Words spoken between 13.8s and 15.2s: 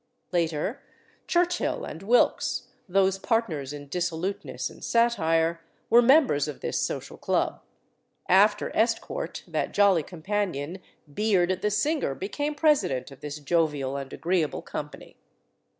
and agreeable company.